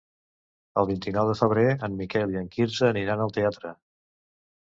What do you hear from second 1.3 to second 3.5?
de febrer en Miquel i en Quirze aniran al